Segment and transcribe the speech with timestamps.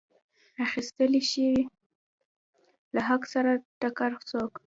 [0.65, 1.47] اخیستلی شي
[2.93, 3.51] له حق سره
[3.81, 4.53] ټکر څوک.